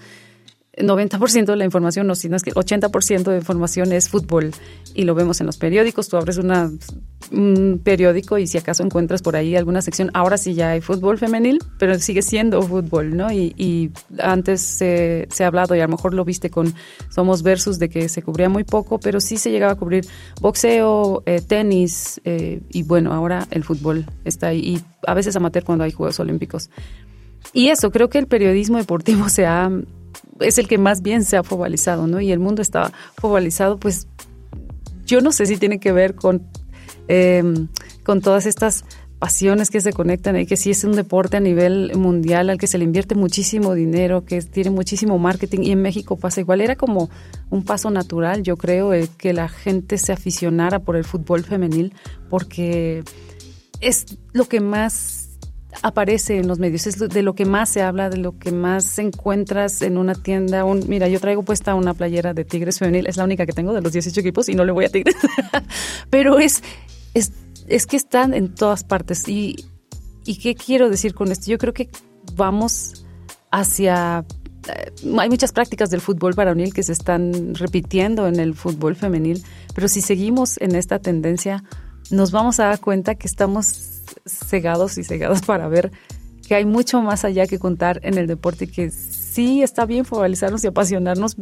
90% 0.76 1.46
de 1.46 1.56
la 1.56 1.64
información, 1.64 2.06
no, 2.06 2.14
sino 2.14 2.36
es 2.36 2.42
que 2.42 2.52
80% 2.52 3.24
de 3.24 3.38
información 3.38 3.92
es 3.92 4.08
fútbol 4.08 4.52
y 4.94 5.04
lo 5.04 5.14
vemos 5.14 5.40
en 5.40 5.46
los 5.46 5.56
periódicos. 5.56 6.08
Tú 6.08 6.16
abres 6.16 6.38
un 6.38 7.80
periódico 7.82 8.38
y 8.38 8.46
si 8.46 8.58
acaso 8.58 8.82
encuentras 8.82 9.22
por 9.22 9.36
ahí 9.36 9.56
alguna 9.56 9.80
sección, 9.80 10.10
ahora 10.12 10.36
sí 10.36 10.54
ya 10.54 10.70
hay 10.70 10.80
fútbol 10.80 11.18
femenil, 11.18 11.60
pero 11.78 11.98
sigue 11.98 12.22
siendo 12.22 12.60
fútbol, 12.62 13.16
¿no? 13.16 13.32
Y, 13.32 13.90
antes 14.18 14.60
se, 14.60 15.26
ha 15.40 15.46
hablado 15.46 15.74
y 15.74 15.80
a 15.80 15.84
lo 15.84 15.90
mejor 15.90 16.12
lo 16.12 16.24
viste 16.24 16.50
con 16.50 16.74
Somos 17.10 17.42
Versus 17.42 17.78
de 17.78 17.88
que 17.88 18.08
se 18.08 18.22
cubría 18.22 18.48
muy 18.48 18.64
poco, 18.64 18.98
pero 19.00 19.20
sí 19.20 19.38
se 19.38 19.50
llegaba 19.50 19.72
a 19.72 19.76
cubrir 19.76 20.06
boxeo, 20.40 21.22
eh, 21.26 21.40
tenis 21.40 22.20
eh, 22.24 22.60
y 22.70 22.82
bueno, 22.82 23.12
ahora 23.12 23.46
el 23.50 23.64
fútbol 23.64 24.06
está 24.24 24.48
ahí 24.48 24.60
y 24.60 24.80
a 25.06 25.14
veces 25.14 25.36
amateur 25.36 25.64
cuando 25.64 25.84
hay 25.84 25.92
Juegos 25.92 26.20
Olímpicos. 26.20 26.70
Y 27.52 27.68
eso, 27.68 27.90
creo 27.90 28.08
que 28.08 28.18
el 28.18 28.26
periodismo 28.26 28.78
deportivo 28.78 29.28
se 29.28 29.46
ha 29.46 29.70
es 30.40 30.58
el 30.58 30.68
que 30.68 30.78
más 30.78 31.02
bien 31.02 31.24
se 31.24 31.36
ha 31.36 31.42
fobalizado, 31.42 32.06
¿no? 32.06 32.20
Y 32.20 32.32
el 32.32 32.38
mundo 32.38 32.62
está 32.62 32.92
fobalizado, 33.16 33.78
pues 33.78 34.06
yo 35.04 35.20
no 35.20 35.32
sé 35.32 35.46
si 35.46 35.56
tiene 35.56 35.78
que 35.78 35.92
ver 35.92 36.14
con, 36.14 36.42
em, 37.08 37.68
con 38.02 38.20
todas 38.20 38.46
estas 38.46 38.84
pasiones 39.18 39.70
que 39.70 39.80
se 39.80 39.92
conectan 39.92 40.38
y 40.38 40.46
que 40.46 40.56
sí 40.56 40.70
es 40.70 40.84
un 40.84 40.92
deporte 40.92 41.38
a 41.38 41.40
nivel 41.40 41.96
mundial 41.96 42.50
al 42.50 42.58
que 42.58 42.66
se 42.66 42.76
le 42.76 42.84
invierte 42.84 43.14
muchísimo 43.14 43.74
dinero, 43.74 44.24
que 44.24 44.42
tiene 44.42 44.70
muchísimo 44.70 45.18
marketing 45.18 45.60
y 45.62 45.72
en 45.72 45.80
México 45.80 46.16
pasa 46.16 46.40
igual. 46.40 46.60
Era 46.60 46.76
como 46.76 47.08
un 47.48 47.64
paso 47.64 47.90
natural, 47.90 48.42
yo 48.42 48.56
creo, 48.56 48.90
que 49.16 49.32
la 49.32 49.48
gente 49.48 49.96
se 49.96 50.12
aficionara 50.12 50.80
por 50.80 50.96
el 50.96 51.04
fútbol 51.04 51.44
femenil 51.44 51.94
porque 52.28 53.04
es 53.80 54.06
lo 54.32 54.46
que 54.46 54.60
más 54.60 55.25
aparece 55.82 56.38
en 56.38 56.48
los 56.48 56.58
medios, 56.58 56.86
es 56.86 56.98
de 56.98 57.22
lo 57.22 57.34
que 57.34 57.44
más 57.44 57.68
se 57.68 57.82
habla, 57.82 58.10
de 58.10 58.16
lo 58.16 58.38
que 58.38 58.52
más 58.52 58.98
encuentras 58.98 59.82
en 59.82 59.98
una 59.98 60.14
tienda. 60.14 60.64
Mira, 60.64 61.08
yo 61.08 61.20
traigo 61.20 61.42
puesta 61.42 61.74
una 61.74 61.94
playera 61.94 62.34
de 62.34 62.44
Tigres 62.44 62.78
femenil, 62.78 63.06
es 63.06 63.16
la 63.16 63.24
única 63.24 63.46
que 63.46 63.52
tengo 63.52 63.72
de 63.72 63.80
los 63.80 63.92
18 63.92 64.20
equipos 64.20 64.48
y 64.48 64.54
no 64.54 64.64
le 64.64 64.72
voy 64.72 64.84
a 64.84 64.88
Tigres. 64.88 65.16
Pero 66.10 66.38
es, 66.38 66.62
es, 67.14 67.32
es 67.68 67.86
que 67.86 67.96
están 67.96 68.34
en 68.34 68.54
todas 68.54 68.84
partes. 68.84 69.28
Y, 69.28 69.56
¿Y 70.24 70.38
qué 70.38 70.54
quiero 70.54 70.90
decir 70.90 71.14
con 71.14 71.30
esto? 71.30 71.50
Yo 71.50 71.58
creo 71.58 71.72
que 71.72 71.88
vamos 72.34 73.04
hacia 73.50 74.24
eh, 74.68 74.92
hay 75.18 75.28
muchas 75.28 75.52
prácticas 75.52 75.90
del 75.90 76.00
fútbol 76.00 76.34
varonil 76.34 76.74
que 76.74 76.82
se 76.82 76.92
están 76.92 77.54
repitiendo 77.54 78.26
en 78.26 78.40
el 78.40 78.54
fútbol 78.54 78.96
femenil, 78.96 79.42
pero 79.74 79.88
si 79.88 80.00
seguimos 80.00 80.58
en 80.60 80.74
esta 80.74 80.98
tendencia, 80.98 81.62
nos 82.10 82.30
vamos 82.30 82.60
a 82.60 82.66
dar 82.66 82.80
cuenta 82.80 83.14
que 83.14 83.26
estamos 83.26 84.02
cegados 84.26 84.98
y 84.98 85.04
cegados 85.04 85.40
para 85.46 85.68
ver 85.68 85.92
que 86.46 86.54
hay 86.54 86.64
mucho 86.64 87.02
más 87.02 87.24
allá 87.24 87.46
que 87.46 87.58
contar 87.58 88.00
en 88.02 88.18
el 88.18 88.26
deporte 88.26 88.68
que 88.68 88.90
sí 88.90 89.62
está 89.62 89.84
bien 89.84 90.04
focalizarnos 90.04 90.62
y 90.64 90.68
apasionarnos, 90.68 91.36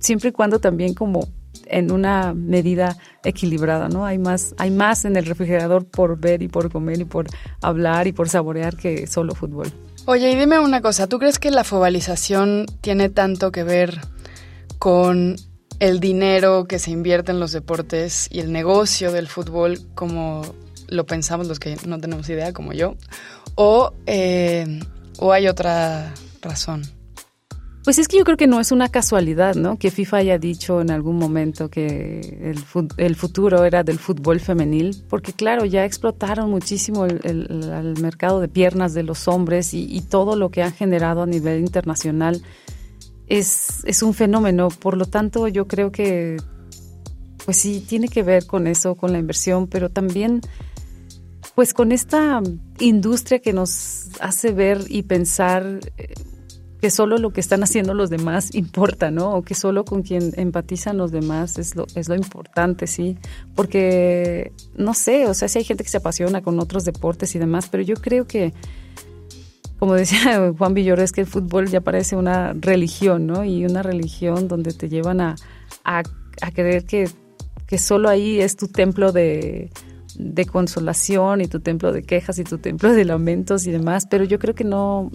siempre 0.00 0.30
y 0.30 0.32
cuando 0.32 0.58
también 0.58 0.94
como 0.94 1.28
en 1.66 1.92
una 1.92 2.34
medida 2.34 2.96
equilibrada, 3.22 3.88
¿no? 3.88 4.04
Hay 4.04 4.18
más, 4.18 4.54
hay 4.58 4.70
más 4.70 5.04
en 5.04 5.16
el 5.16 5.24
refrigerador 5.24 5.86
por 5.86 6.18
ver 6.18 6.42
y 6.42 6.48
por 6.48 6.70
comer 6.70 7.00
y 7.00 7.04
por 7.04 7.26
hablar 7.62 8.08
y 8.08 8.12
por 8.12 8.28
saborear 8.28 8.76
que 8.76 9.06
solo 9.06 9.34
fútbol. 9.34 9.72
Oye, 10.06 10.32
y 10.32 10.34
dime 10.34 10.58
una 10.58 10.80
cosa, 10.80 11.06
¿tú 11.06 11.18
crees 11.18 11.38
que 11.38 11.50
la 11.50 11.62
fobalización 11.62 12.66
tiene 12.80 13.08
tanto 13.08 13.52
que 13.52 13.62
ver 13.62 14.00
con 14.78 15.36
el 15.80 15.98
dinero 15.98 16.66
que 16.66 16.78
se 16.78 16.90
invierte 16.90 17.32
en 17.32 17.40
los 17.40 17.52
deportes 17.52 18.28
y 18.30 18.40
el 18.40 18.52
negocio 18.52 19.10
del 19.10 19.26
fútbol 19.26 19.80
como 19.94 20.42
lo 20.88 21.06
pensamos 21.06 21.48
los 21.48 21.58
que 21.58 21.76
no 21.86 21.98
tenemos 21.98 22.28
idea, 22.28 22.52
como 22.52 22.72
yo? 22.72 22.96
¿O, 23.54 23.92
eh, 24.06 24.80
o 25.18 25.32
hay 25.32 25.48
otra 25.48 26.12
razón? 26.42 26.82
Pues 27.82 27.98
es 27.98 28.08
que 28.08 28.18
yo 28.18 28.24
creo 28.24 28.36
que 28.36 28.46
no 28.46 28.60
es 28.60 28.72
una 28.72 28.90
casualidad, 28.90 29.54
¿no? 29.54 29.78
Que 29.78 29.90
FIFA 29.90 30.18
haya 30.18 30.38
dicho 30.38 30.82
en 30.82 30.90
algún 30.90 31.16
momento 31.16 31.70
que 31.70 32.38
el, 32.98 33.16
futuro 33.16 33.64
era 33.64 33.82
del 33.82 33.98
fútbol 33.98 34.38
femenil, 34.38 35.02
porque 35.08 35.32
claro, 35.32 35.64
ya 35.64 35.86
explotaron 35.86 36.50
muchísimo 36.50 37.06
el, 37.06 37.94
mercado 38.02 38.40
de 38.40 38.48
piernas 38.48 38.92
de 38.92 39.02
los 39.02 39.28
hombres 39.28 39.72
y, 39.72 40.02
todo 40.02 40.36
lo 40.36 40.50
que 40.50 40.62
han 40.62 40.74
generado 40.74 41.22
a 41.22 41.26
nivel 41.26 41.60
internacional 41.60 42.42
es, 43.30 43.82
es 43.84 44.02
un 44.02 44.12
fenómeno. 44.12 44.68
Por 44.68 44.98
lo 44.98 45.06
tanto, 45.06 45.48
yo 45.48 45.66
creo 45.66 45.90
que, 45.90 46.36
pues 47.44 47.56
sí, 47.56 47.82
tiene 47.88 48.08
que 48.08 48.22
ver 48.22 48.46
con 48.46 48.66
eso, 48.66 48.96
con 48.96 49.12
la 49.12 49.18
inversión, 49.18 49.68
pero 49.68 49.88
también 49.88 50.42
pues 51.54 51.74
con 51.74 51.92
esta 51.92 52.42
industria 52.78 53.40
que 53.40 53.52
nos 53.52 54.08
hace 54.20 54.52
ver 54.52 54.84
y 54.88 55.02
pensar 55.02 55.80
eh, 55.96 56.14
que 56.80 56.90
solo 56.90 57.18
lo 57.18 57.32
que 57.32 57.40
están 57.40 57.62
haciendo 57.62 57.92
los 57.92 58.10
demás 58.10 58.54
importa, 58.54 59.10
¿no? 59.10 59.34
O 59.34 59.42
que 59.42 59.54
solo 59.54 59.84
con 59.84 60.02
quien 60.02 60.32
empatizan 60.36 60.96
los 60.96 61.12
demás 61.12 61.58
es 61.58 61.76
lo, 61.76 61.86
es 61.94 62.08
lo 62.08 62.16
importante, 62.16 62.86
sí. 62.86 63.16
Porque, 63.54 64.52
no 64.74 64.92
sé, 64.94 65.26
o 65.26 65.34
sea, 65.34 65.48
sí 65.48 65.58
hay 65.58 65.64
gente 65.64 65.84
que 65.84 65.90
se 65.90 65.98
apasiona 65.98 66.42
con 66.42 66.58
otros 66.58 66.84
deportes 66.84 67.34
y 67.36 67.38
demás, 67.38 67.68
pero 67.70 67.82
yo 67.82 67.94
creo 67.94 68.26
que, 68.26 68.52
como 69.80 69.94
decía 69.94 70.52
Juan 70.58 70.74
Villoro, 70.74 71.02
es 71.02 71.10
que 71.10 71.22
el 71.22 71.26
fútbol 71.26 71.68
ya 71.68 71.80
parece 71.80 72.14
una 72.14 72.52
religión, 72.52 73.26
¿no? 73.26 73.44
Y 73.44 73.64
una 73.64 73.82
religión 73.82 74.46
donde 74.46 74.72
te 74.72 74.88
llevan 74.88 75.20
a, 75.22 75.36
a, 75.84 76.02
creer 76.54 76.84
que, 76.84 77.08
que 77.66 77.78
solo 77.78 78.10
ahí 78.10 78.40
es 78.40 78.56
tu 78.56 78.68
templo 78.68 79.10
de, 79.10 79.70
de 80.16 80.44
consolación 80.44 81.40
y 81.40 81.46
tu 81.46 81.60
templo 81.60 81.92
de 81.92 82.02
quejas 82.02 82.38
y 82.38 82.44
tu 82.44 82.58
templo 82.58 82.92
de 82.92 83.06
lamentos 83.06 83.66
y 83.66 83.70
demás, 83.70 84.06
pero 84.08 84.24
yo 84.24 84.38
creo 84.38 84.54
que 84.54 84.64
no, 84.64 85.10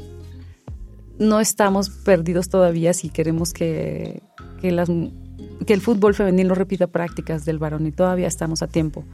no 1.19 1.39
estamos 1.39 1.91
perdidos 1.91 2.49
todavía 2.49 2.93
si 2.93 3.09
queremos 3.09 3.53
que, 3.53 4.23
que 4.61 5.73
el 5.73 5.81
fútbol 5.81 6.15
femenil 6.15 6.47
no 6.47 6.55
repita 6.55 6.87
prácticas 6.87 7.45
del 7.45 7.59
varón 7.59 7.85
y 7.85 7.91
todavía 7.91 8.27
estamos 8.27 8.63
a 8.63 8.67
tiempo. 8.67 9.05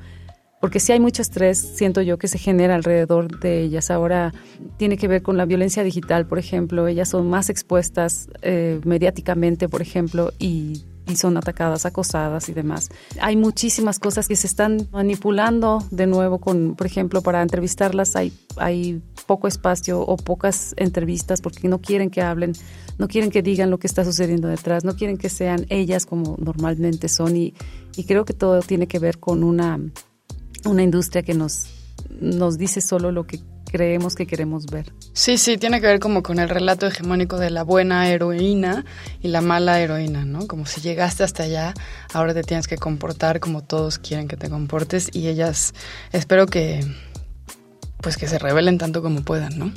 Porque 0.62 0.80
si 0.80 0.92
hay 0.92 1.00
mucho 1.00 1.24
estrés, 1.24 1.58
siento 1.58 2.02
yo, 2.04 2.18
que 2.18 2.28
se 2.28 2.38
genera 2.38 2.76
alrededor 2.76 3.40
de 3.40 3.62
ellas. 3.64 3.90
Ahora 3.90 4.32
tiene 4.78 4.96
que 4.96 5.08
ver 5.08 5.24
con 5.24 5.36
la 5.36 5.46
violencia 5.46 5.84
digital, 5.84 6.28
por 6.28 6.38
ejemplo. 6.38 6.88
Ellas 6.88 7.10
son 7.10 7.30
más 7.30 7.50
expuestas 7.50 8.30
eh, 8.44 8.80
mediáticamente, 8.86 9.68
por 9.68 9.82
ejemplo, 9.82 10.32
y 10.38 10.84
son 11.16 11.36
atacadas, 11.36 11.86
acosadas 11.86 12.48
y 12.48 12.54
demás. 12.54 12.90
Hay 13.20 13.36
muchísimas 13.36 14.00
cosas 14.00 14.28
que 14.28 14.36
se 14.36 14.48
están 14.48 14.88
manipulando 14.92 15.84
de 15.92 16.08
nuevo 16.08 16.40
con, 16.40 16.76
por 16.76 16.88
ejemplo, 16.88 17.22
para 17.22 17.42
entrevistarlas 17.42 18.16
hay, 18.16 18.32
hay 18.58 19.02
poco 19.26 19.48
espacio 19.48 20.00
o 20.02 20.16
pocas 20.16 20.74
entrevistas 20.78 21.42
porque 21.42 21.68
no 21.68 21.82
quieren 21.82 22.10
que 22.10 22.22
hablen, 22.22 22.54
no 22.98 23.08
quieren 23.08 23.30
que 23.30 23.42
digan 23.42 23.70
lo 23.70 23.80
que 23.80 23.88
está 23.88 24.06
sucediendo 24.06 24.48
detrás, 24.48 24.84
no 24.84 24.96
quieren 24.96 25.18
que 25.18 25.30
sean 25.30 25.66
ellas 25.70 26.06
como 26.06 26.38
normalmente 26.40 27.10
son 27.10 27.36
y 27.36 27.54
creo 28.08 28.26
que 28.26 28.34
todo 28.34 28.62
tiene 28.62 28.88
que 28.88 29.00
ver 29.00 29.20
con 29.20 29.44
una, 29.44 29.80
una 30.66 30.84
industria 30.84 31.24
que 31.24 31.34
nos, 31.34 31.68
nos 32.20 32.58
dice 32.58 32.82
solo 32.82 33.12
lo 33.12 33.26
que 33.26 33.40
creemos 33.72 34.16
que 34.16 34.28
queremos 34.28 34.66
ver. 34.66 34.94
Sí, 35.14 35.38
sí, 35.38 35.58
tiene 35.58 35.80
que 35.80 35.88
ver 35.88 36.00
como 36.00 36.22
con 36.22 36.40
el 36.40 36.50
relato 36.50 36.88
hegemónico 36.88 37.38
de 37.38 37.50
la 37.50 37.64
buena 37.64 38.10
heroína 38.10 38.86
y 39.22 39.30
la 39.30 39.42
mala 39.42 39.80
heroína, 39.80 40.26
¿no? 40.26 40.46
Como 40.46 40.66
si 40.66 40.82
llegaste 40.82 41.24
hasta 41.24 41.44
allá, 41.44 41.74
ahora 42.14 42.34
te 42.34 42.44
tienes 42.44 42.68
que 42.68 42.78
comportar 42.78 43.40
como 43.40 43.64
todos 43.64 43.98
quieren 43.98 44.28
que 44.28 44.38
te 44.38 44.50
comportes 44.50 45.10
y 45.14 45.28
ellas 45.28 45.74
espero 46.12 46.46
que 46.46 46.86
pues 48.02 48.18
que 48.18 48.28
se 48.28 48.40
revelen 48.40 48.78
tanto 48.78 49.02
como 49.02 49.22
puedan, 49.22 49.58
¿no? 49.58 49.72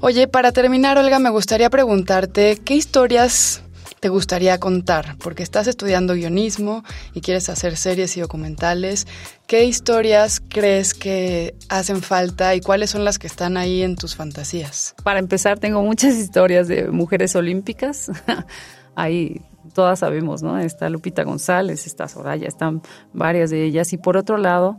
Oye, 0.00 0.28
para 0.28 0.52
terminar, 0.52 0.98
Olga, 0.98 1.18
me 1.18 1.30
gustaría 1.30 1.70
preguntarte, 1.70 2.60
¿qué 2.62 2.74
historias 2.74 3.63
te 4.04 4.10
gustaría 4.10 4.60
contar? 4.60 5.16
Porque 5.16 5.42
estás 5.42 5.66
estudiando 5.66 6.12
guionismo 6.12 6.84
y 7.14 7.22
quieres 7.22 7.48
hacer 7.48 7.74
series 7.78 8.14
y 8.18 8.20
documentales. 8.20 9.06
¿Qué 9.46 9.64
historias 9.64 10.42
crees 10.46 10.92
que 10.92 11.54
hacen 11.70 12.02
falta 12.02 12.54
y 12.54 12.60
cuáles 12.60 12.90
son 12.90 13.02
las 13.06 13.18
que 13.18 13.26
están 13.26 13.56
ahí 13.56 13.80
en 13.80 13.96
tus 13.96 14.14
fantasías? 14.14 14.94
Para 15.04 15.20
empezar, 15.20 15.58
tengo 15.58 15.80
muchas 15.82 16.16
historias 16.16 16.68
de 16.68 16.88
mujeres 16.88 17.34
olímpicas. 17.34 18.12
ahí 18.94 19.40
todas 19.72 20.00
sabemos, 20.00 20.42
¿no? 20.42 20.58
Está 20.58 20.90
Lupita 20.90 21.22
González, 21.22 21.86
está 21.86 22.06
Soraya, 22.06 22.46
están 22.46 22.82
varias 23.14 23.48
de 23.48 23.64
ellas. 23.64 23.94
Y 23.94 23.96
por 23.96 24.18
otro 24.18 24.36
lado, 24.36 24.76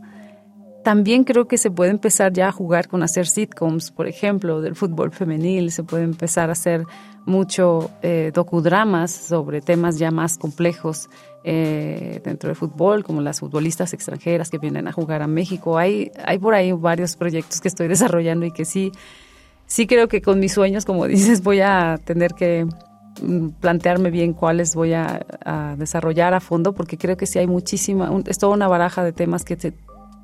también 0.86 1.24
creo 1.24 1.48
que 1.48 1.58
se 1.58 1.68
puede 1.72 1.90
empezar 1.90 2.32
ya 2.32 2.46
a 2.46 2.52
jugar 2.52 2.86
con 2.86 3.02
hacer 3.02 3.26
sitcoms, 3.26 3.90
por 3.90 4.06
ejemplo, 4.06 4.60
del 4.60 4.76
fútbol 4.76 5.10
femenil, 5.10 5.72
se 5.72 5.82
puede 5.82 6.04
empezar 6.04 6.48
a 6.48 6.52
hacer 6.52 6.84
mucho 7.24 7.90
eh, 8.02 8.30
docudramas 8.32 9.10
sobre 9.10 9.60
temas 9.60 9.98
ya 9.98 10.12
más 10.12 10.38
complejos 10.38 11.10
eh, 11.42 12.20
dentro 12.24 12.50
del 12.50 12.56
fútbol, 12.56 13.02
como 13.02 13.20
las 13.20 13.40
futbolistas 13.40 13.94
extranjeras 13.94 14.48
que 14.48 14.58
vienen 14.58 14.86
a 14.86 14.92
jugar 14.92 15.22
a 15.22 15.26
México. 15.26 15.76
Hay, 15.76 16.12
hay 16.24 16.38
por 16.38 16.54
ahí 16.54 16.70
varios 16.70 17.16
proyectos 17.16 17.60
que 17.60 17.66
estoy 17.66 17.88
desarrollando 17.96 18.46
y 18.46 18.52
que 18.52 18.64
sí, 18.64 18.92
sí 19.66 19.88
creo 19.88 20.06
que 20.06 20.22
con 20.22 20.38
mis 20.38 20.52
sueños, 20.52 20.84
como 20.84 21.04
dices, 21.08 21.42
voy 21.42 21.62
a 21.62 21.98
tener 22.04 22.34
que 22.34 22.64
mm, 23.20 23.48
plantearme 23.58 24.12
bien 24.12 24.34
cuáles 24.34 24.76
voy 24.76 24.92
a, 24.92 25.26
a 25.44 25.74
desarrollar 25.76 26.32
a 26.32 26.38
fondo, 26.38 26.74
porque 26.74 26.96
creo 26.96 27.16
que 27.16 27.26
sí 27.26 27.40
hay 27.40 27.48
muchísima, 27.48 28.08
es 28.26 28.38
toda 28.38 28.54
una 28.54 28.68
baraja 28.68 29.02
de 29.02 29.12
temas 29.12 29.44
que 29.44 29.56
se 29.56 29.74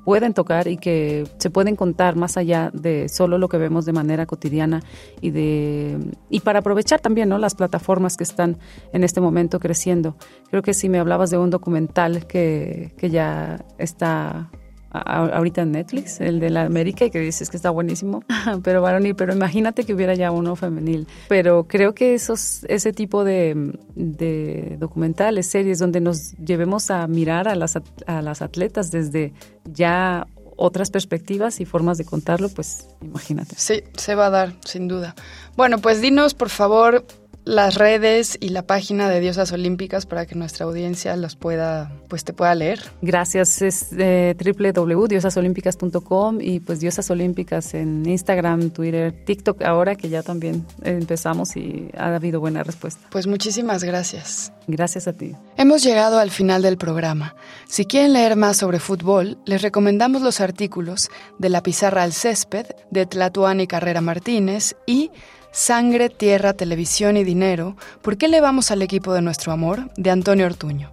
pueden 0.03 0.33
tocar 0.33 0.67
y 0.67 0.77
que 0.77 1.27
se 1.37 1.49
pueden 1.49 1.75
contar 1.75 2.15
más 2.15 2.37
allá 2.37 2.71
de 2.73 3.09
solo 3.09 3.37
lo 3.37 3.49
que 3.49 3.57
vemos 3.57 3.85
de 3.85 3.93
manera 3.93 4.25
cotidiana 4.25 4.81
y 5.21 5.31
de 5.31 5.97
y 6.29 6.41
para 6.41 6.59
aprovechar 6.59 6.99
también 6.99 7.29
¿no? 7.29 7.37
las 7.37 7.55
plataformas 7.55 8.17
que 8.17 8.23
están 8.23 8.57
en 8.91 9.03
este 9.03 9.21
momento 9.21 9.59
creciendo. 9.59 10.15
Creo 10.49 10.61
que 10.61 10.73
si 10.73 10.89
me 10.89 10.99
hablabas 10.99 11.29
de 11.29 11.37
un 11.37 11.49
documental 11.49 12.27
que, 12.27 12.93
que 12.97 13.09
ya 13.09 13.65
está 13.77 14.49
ahorita 14.93 15.63
en 15.63 15.71
Netflix, 15.71 16.21
el 16.21 16.39
de 16.39 16.49
la 16.49 16.63
América, 16.63 17.05
y 17.05 17.11
que 17.11 17.19
dices 17.19 17.49
que 17.49 17.57
está 17.57 17.69
buenísimo, 17.69 18.23
pero 18.63 18.81
varonil, 18.81 19.15
pero 19.15 19.33
imagínate 19.33 19.83
que 19.83 19.93
hubiera 19.93 20.13
ya 20.13 20.31
uno 20.31 20.55
femenil. 20.55 21.07
Pero 21.27 21.67
creo 21.67 21.93
que 21.93 22.13
esos, 22.13 22.63
ese 22.69 22.93
tipo 22.93 23.23
de, 23.23 23.77
de 23.95 24.77
documentales, 24.79 25.47
series, 25.47 25.79
donde 25.79 25.99
nos 25.99 26.33
llevemos 26.33 26.91
a 26.91 27.07
mirar 27.07 27.47
a 27.47 27.55
las, 27.55 27.77
a 28.05 28.21
las 28.21 28.41
atletas 28.41 28.91
desde 28.91 29.33
ya 29.65 30.27
otras 30.55 30.91
perspectivas 30.91 31.59
y 31.59 31.65
formas 31.65 31.97
de 31.97 32.05
contarlo, 32.05 32.49
pues 32.49 32.87
imagínate. 33.01 33.55
Sí, 33.57 33.83
se 33.97 34.15
va 34.15 34.27
a 34.27 34.29
dar, 34.29 34.53
sin 34.65 34.87
duda. 34.87 35.15
Bueno, 35.55 35.79
pues 35.79 36.01
dinos, 36.01 36.33
por 36.33 36.49
favor, 36.49 37.05
las 37.45 37.75
redes 37.75 38.37
y 38.39 38.49
la 38.49 38.63
página 38.63 39.09
de 39.09 39.19
Diosas 39.19 39.51
Olímpicas 39.51 40.05
para 40.05 40.25
que 40.25 40.35
nuestra 40.35 40.65
audiencia 40.65 41.15
los 41.15 41.35
pueda, 41.35 41.91
pues 42.07 42.23
te 42.23 42.33
pueda 42.33 42.55
leer. 42.55 42.79
Gracias, 43.01 43.61
es 43.61 43.87
eh, 43.97 44.35
www.diosasolímpicas.com 44.37 46.39
y 46.41 46.59
pues 46.59 46.79
Diosas 46.79 47.09
Olímpicas 47.09 47.73
en 47.73 48.07
Instagram, 48.07 48.71
Twitter, 48.71 49.13
TikTok 49.25 49.63
ahora 49.63 49.95
que 49.95 50.09
ya 50.09 50.23
también 50.23 50.65
empezamos 50.83 51.55
y 51.55 51.89
ha 51.97 52.15
habido 52.15 52.39
buena 52.39 52.63
respuesta. 52.63 53.07
Pues 53.09 53.27
muchísimas 53.27 53.83
gracias. 53.83 54.53
Gracias 54.67 55.07
a 55.07 55.13
ti. 55.13 55.35
Hemos 55.57 55.83
llegado 55.83 56.19
al 56.19 56.31
final 56.31 56.61
del 56.61 56.77
programa. 56.77 57.35
Si 57.67 57.85
quieren 57.85 58.13
leer 58.13 58.35
más 58.35 58.57
sobre 58.57 58.79
fútbol, 58.79 59.37
les 59.45 59.61
recomendamos 59.61 60.21
los 60.21 60.39
artículos 60.39 61.09
de 61.37 61.49
La 61.49 61.61
Pizarra 61.61 62.03
al 62.03 62.13
Césped 62.13 62.67
de 62.89 63.05
Tlatuani 63.05 63.67
Carrera 63.67 63.99
Martínez 63.99 64.75
y 64.85 65.11
Sangre, 65.53 66.09
Tierra, 66.09 66.51
Televisión 66.53 67.15
y 67.15 67.23
Dinero, 67.23 67.77
¿por 68.01 68.17
qué 68.17 68.27
le 68.27 68.41
vamos 68.41 68.71
al 68.71 68.81
equipo 68.81 69.13
de 69.13 69.21
nuestro 69.21 69.51
amor? 69.51 69.91
de 69.97 70.09
Antonio 70.09 70.47
Ortuño. 70.47 70.89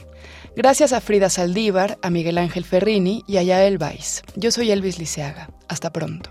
Gracias 0.57 0.95
a 0.95 1.03
Frida 1.03 1.29
Saldívar, 1.29 1.99
a 2.01 2.09
Miguel 2.09 2.39
Ángel 2.39 2.65
Ferrini 2.65 3.25
y 3.27 3.37
a 3.37 3.43
Yael 3.43 3.77
Weiss. 3.77 4.23
Yo 4.37 4.51
soy 4.51 4.71
Elvis 4.71 4.99
Liceaga. 4.99 5.51
Hasta 5.69 5.93
pronto. 5.93 6.31